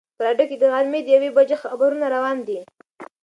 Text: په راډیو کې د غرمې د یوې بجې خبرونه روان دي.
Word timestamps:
په 0.17 0.21
راډیو 0.27 0.49
کې 0.49 0.57
د 0.59 0.63
غرمې 0.73 0.99
د 1.03 1.07
یوې 1.15 1.29
بجې 1.37 1.55
خبرونه 1.63 2.05
روان 2.15 2.37
دي. 2.47 2.59